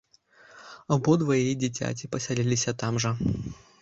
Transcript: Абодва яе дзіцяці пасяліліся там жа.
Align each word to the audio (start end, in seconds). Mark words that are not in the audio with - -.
Абодва 0.95 1.33
яе 1.41 1.53
дзіцяці 1.65 2.09
пасяліліся 2.17 2.71
там 2.85 2.93
жа. 3.05 3.11